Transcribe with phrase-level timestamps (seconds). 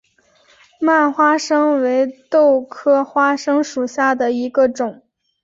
[0.79, 5.03] 蔓花生为豆科花生属下的一个种。